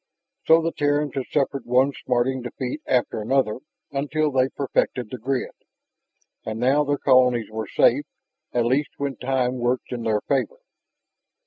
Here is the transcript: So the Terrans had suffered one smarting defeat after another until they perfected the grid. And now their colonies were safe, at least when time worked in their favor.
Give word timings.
So 0.47 0.63
the 0.63 0.71
Terrans 0.71 1.13
had 1.13 1.27
suffered 1.29 1.63
one 1.63 1.93
smarting 1.93 2.41
defeat 2.41 2.81
after 2.87 3.21
another 3.21 3.59
until 3.91 4.31
they 4.31 4.49
perfected 4.49 5.11
the 5.11 5.19
grid. 5.19 5.51
And 6.43 6.59
now 6.59 6.83
their 6.83 6.97
colonies 6.97 7.51
were 7.51 7.67
safe, 7.67 8.05
at 8.51 8.65
least 8.65 8.89
when 8.97 9.17
time 9.17 9.59
worked 9.59 9.91
in 9.91 10.01
their 10.01 10.21
favor. 10.21 10.57